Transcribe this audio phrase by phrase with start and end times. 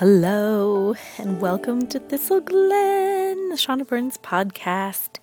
[0.00, 5.18] Hello, and welcome to Thistle Glen, Shauna Burns podcast.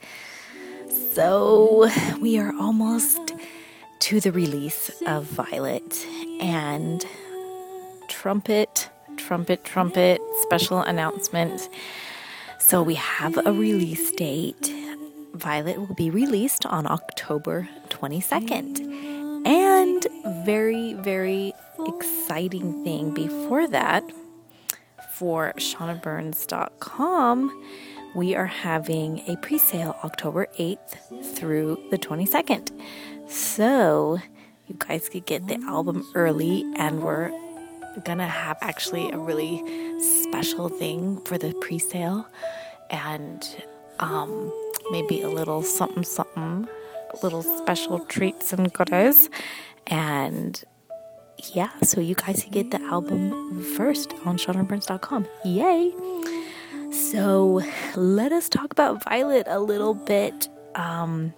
[1.15, 1.89] So,
[2.21, 3.33] we are almost
[4.01, 6.05] to the release of Violet
[6.39, 7.03] and
[8.07, 11.69] trumpet, trumpet, trumpet, special announcement.
[12.59, 14.71] So, we have a release date.
[15.33, 19.43] Violet will be released on October 22nd.
[19.43, 20.05] And
[20.45, 21.53] very, very
[21.87, 24.03] exciting thing before that
[25.17, 27.63] for shaunaburns.com,
[28.13, 32.69] we are having a pre sale October 8th through the 22nd.
[33.27, 34.19] So
[34.67, 37.31] you guys could get the album early, and we're
[38.03, 39.63] gonna have actually a really
[39.99, 42.27] special thing for the pre sale
[42.91, 43.43] and
[43.99, 44.53] um,
[44.91, 46.67] maybe a little something something,
[47.11, 49.31] a little special treats and goodies.
[49.87, 50.63] And
[51.53, 55.27] yeah, so you guys can get the album first on shaunaburns.com.
[55.45, 55.93] Yay!
[56.91, 57.61] So
[57.95, 60.49] let us talk about Violet a little bit.
[60.75, 61.33] Um,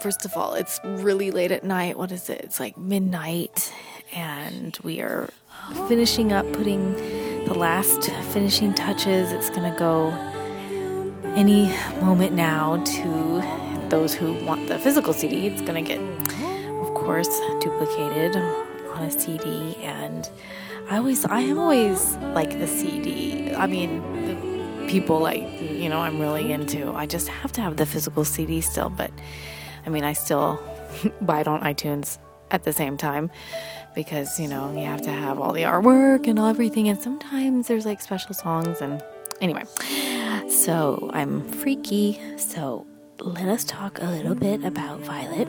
[0.00, 1.98] first of all, it's really late at night.
[1.98, 2.40] What is it?
[2.42, 3.72] It's like midnight,
[4.14, 5.28] and we are
[5.88, 6.94] finishing up putting
[7.44, 9.32] the last finishing touches.
[9.32, 10.10] It's going to go
[11.34, 15.48] any moment now to those who want the physical CD.
[15.48, 16.00] It's going to get
[17.04, 20.28] course, duplicated on a CD, and
[20.88, 23.54] I always, I am always like the CD.
[23.54, 26.92] I mean, people like, you know, I'm really into.
[26.92, 29.10] I just have to have the physical CD still, but
[29.84, 30.62] I mean, I still
[31.20, 32.18] buy it on iTunes
[32.50, 33.30] at the same time
[33.94, 37.84] because, you know, you have to have all the artwork and everything, and sometimes there's
[37.84, 39.02] like special songs, and
[39.40, 39.64] anyway,
[40.48, 42.20] so I'm freaky.
[42.36, 42.86] So
[43.18, 45.48] let us talk a little bit about Violet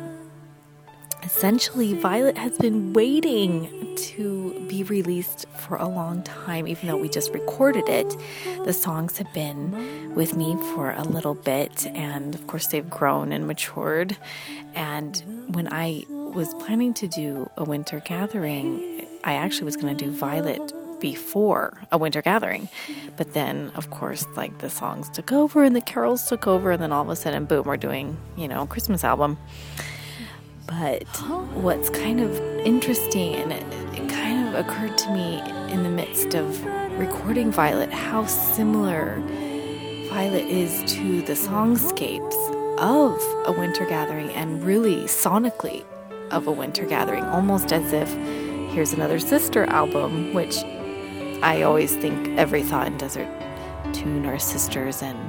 [1.24, 7.10] essentially, Violet has been waiting to be released for a long time, even though we
[7.10, 8.16] just recorded it.
[8.66, 13.32] The songs have been with me for a little bit, and of course, they've grown
[13.32, 14.18] and matured.
[14.76, 15.22] And
[15.54, 20.12] when I was planning to do a winter gathering, I actually was going to do
[20.12, 22.70] Violet before a winter gathering.
[23.18, 26.82] But then, of course, like the songs took over and the carols took over, and
[26.82, 29.38] then all of a sudden, boom, we're doing, you know, a Christmas album.
[30.66, 31.04] But
[31.54, 33.64] what's kind of interesting, and it,
[34.00, 35.40] it kind of occurred to me
[35.72, 36.64] in the midst of
[36.98, 39.22] recording Violet, how similar
[40.10, 42.34] Violet is to the songscapes
[42.80, 45.84] of a winter gathering and really sonically
[46.32, 48.10] of a winter gathering, almost as if
[48.74, 50.58] here's another sister album, which
[51.44, 53.28] I always think every Thought and Desert
[53.94, 55.20] tune are sisters, and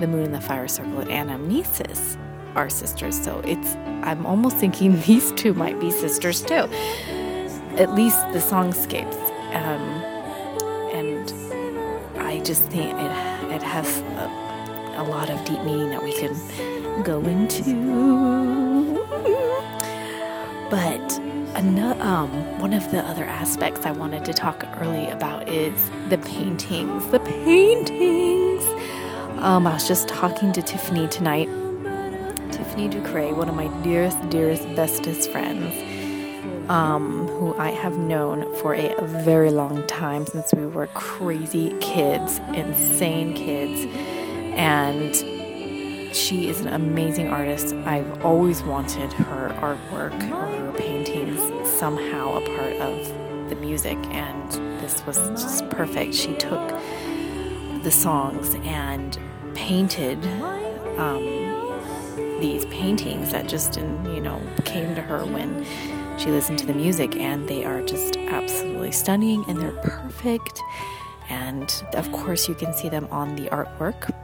[0.00, 2.18] The Moon and the Fire Circle and Anamnesis
[2.56, 3.22] are sisters.
[3.22, 6.68] So it's I'm almost thinking these two might be sisters too.
[7.76, 9.14] At least the songscapes.
[9.54, 9.82] Um,
[10.92, 11.32] and
[12.18, 17.02] I just think it it has a, a lot of deep meaning that we can
[17.02, 18.96] go into.
[20.70, 21.18] But
[21.54, 26.18] another, um, one of the other aspects I wanted to talk early about is the
[26.18, 27.06] paintings.
[27.08, 28.64] The paintings.
[29.38, 31.48] Um, I was just talking to Tiffany tonight
[32.76, 35.74] Tiffany Ducray, one of my dearest, dearest, bestest friends,
[36.68, 41.74] um, who I have known for a, a very long time since we were crazy
[41.80, 43.86] kids, insane kids.
[44.58, 45.16] And
[46.14, 47.74] she is an amazing artist.
[47.86, 51.40] I've always wanted her artwork or her paintings
[51.78, 56.14] somehow a part of the music, and this was just perfect.
[56.14, 56.78] She took
[57.82, 59.18] the songs and
[59.54, 60.22] painted
[60.98, 61.45] um,
[62.40, 65.64] these paintings that just in, you know came to her when
[66.18, 70.62] she listened to the music and they are just absolutely stunning and they're perfect.
[71.28, 74.14] And of course you can see them on the artwork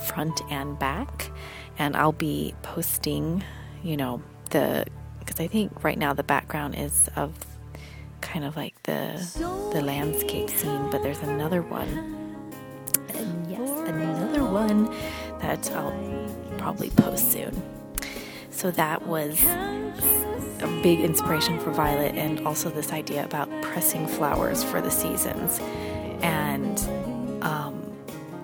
[0.00, 1.30] front and back.
[1.78, 3.44] And I'll be posting
[3.82, 4.84] you know the
[5.20, 7.34] because I think right now the background is of
[8.20, 9.20] kind of like the
[9.72, 12.14] the landscape scene but there's another one.
[13.14, 14.84] And yes another one
[15.40, 16.15] that I'll
[16.66, 17.62] probably post soon.
[18.50, 24.64] So that was a big inspiration for Violet, and also this idea about pressing flowers
[24.64, 25.60] for the seasons.
[26.22, 26.76] And
[27.44, 27.96] um,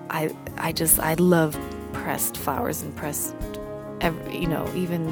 [0.09, 1.59] I, I just, I love
[1.91, 3.35] pressed flowers and pressed,
[3.99, 5.09] every, you know, even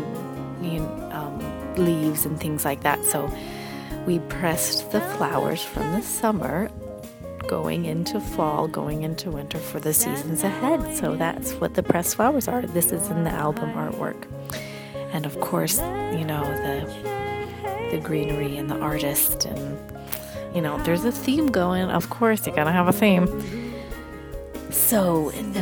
[0.61, 3.03] you know, um, leaves and things like that.
[3.03, 3.29] So
[4.05, 6.71] we pressed the flowers from the summer
[7.47, 10.95] going into fall, going into winter for the seasons ahead.
[10.95, 12.61] So that's what the pressed flowers are.
[12.61, 14.25] This is in the album artwork.
[15.13, 19.77] And of course, you know, the the greenery and the artist and
[20.55, 21.89] you know, there's a theme going.
[21.89, 23.27] Of course, you gotta have a theme.
[24.69, 25.61] So in the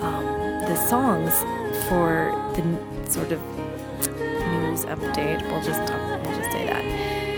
[0.00, 0.24] um,
[0.68, 1.32] the songs
[1.88, 3.40] for the sort of
[4.70, 5.42] news update.
[5.50, 7.29] We'll just talk, we'll just say that.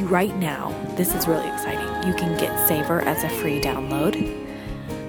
[0.00, 2.08] Right now, this is really exciting.
[2.08, 4.16] You can get Savor as a free download.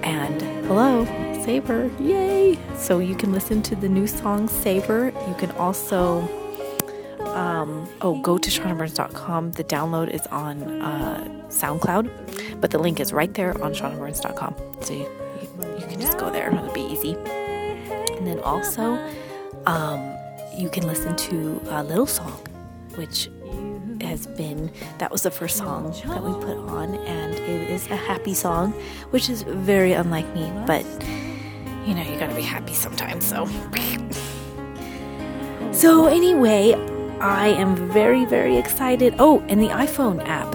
[0.02, 1.04] And hello,
[1.44, 2.58] Savor, yay!
[2.76, 5.06] So you can listen to the new song Savor.
[5.06, 6.28] You can also
[7.34, 9.52] um, oh, go to shaunaburns.com.
[9.52, 14.54] The download is on uh, SoundCloud, but the link is right there on shaunaburns.com.
[14.80, 16.54] So you, you, you, can just go there.
[16.54, 17.14] It'll be easy.
[17.14, 18.98] And then also,
[19.66, 20.14] um,
[20.56, 22.38] you can listen to a Little Song,
[22.94, 23.28] which
[24.04, 27.96] has been that was the first song that we put on, and it is a
[27.96, 28.72] happy song,
[29.10, 30.84] which is very unlike me, but
[31.86, 33.46] you know, you gotta be happy sometimes, so.
[35.72, 36.72] so, anyway,
[37.20, 39.14] I am very, very excited.
[39.18, 40.54] Oh, and the iPhone app.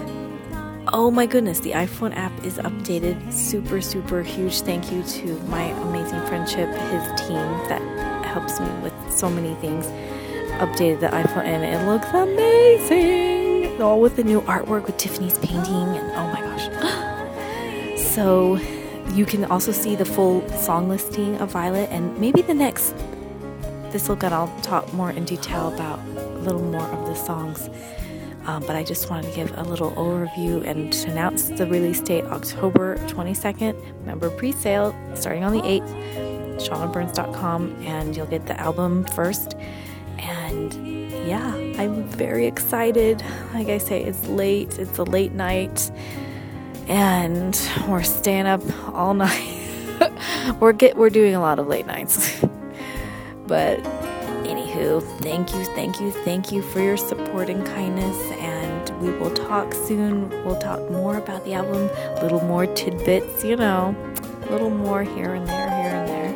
[0.92, 3.32] Oh my goodness, the iPhone app is updated.
[3.32, 7.80] Super, super huge thank you to my amazing friendship, his team that
[8.24, 9.86] helps me with so many things.
[10.58, 13.39] Updated the iPhone and it looks amazing.
[13.80, 17.98] All with the new artwork with Tiffany's painting and oh my gosh.
[18.14, 18.56] so
[19.14, 22.94] you can also see the full song listing of Violet and maybe the next
[23.90, 27.70] this look and I'll talk more in detail about a little more of the songs.
[28.44, 32.24] Um, but I just wanted to give a little overview and announce the release date
[32.24, 33.82] October 22nd.
[34.00, 36.30] Remember pre sale starting on the 8th
[36.60, 39.56] shaunaburns.com and you'll get the album first.
[40.20, 40.74] And
[41.26, 43.22] yeah, I'm very excited.
[43.54, 45.90] Like I say, it's late, it's a late night,
[46.88, 47.58] and
[47.88, 48.62] we're staying up
[48.94, 49.56] all night.
[50.60, 52.40] we're get we're doing a lot of late nights.
[53.46, 53.82] but
[54.44, 59.32] anywho, thank you, thank you, thank you for your support and kindness and we will
[59.32, 60.28] talk soon.
[60.44, 63.94] We'll talk more about the album, a little more tidbits, you know,
[64.42, 66.34] a little more here and there, here and there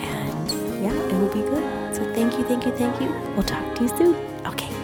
[0.00, 0.50] And
[0.82, 1.65] yeah, it will be good.
[2.26, 3.08] Thank you, thank you, thank you.
[3.34, 4.16] We'll talk to you soon.
[4.46, 4.75] Okay.